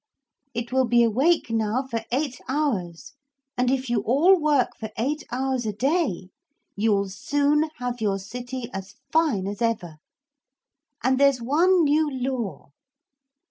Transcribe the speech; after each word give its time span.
It 0.55 0.71
will 0.71 0.87
be 0.87 1.03
awake 1.03 1.51
now 1.51 1.83
for 1.83 2.03
eight 2.11 2.39
hours 2.49 3.13
and 3.55 3.69
if 3.69 3.87
you 3.87 4.01
all 4.01 4.35
work 4.41 4.69
for 4.79 4.89
eight 4.97 5.23
hours 5.31 5.63
a 5.67 5.73
day 5.73 6.29
you'll 6.75 7.09
soon 7.09 7.69
have 7.75 8.01
your 8.01 8.17
city 8.17 8.67
as 8.73 8.95
fine 9.11 9.45
as 9.45 9.61
ever. 9.61 9.97
And 11.03 11.19
there's 11.19 11.39
one 11.39 11.83
new 11.83 12.09
law. 12.09 12.71